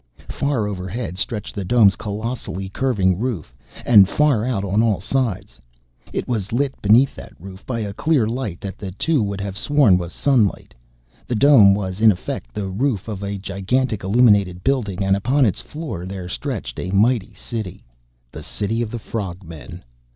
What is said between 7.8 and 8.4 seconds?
a clear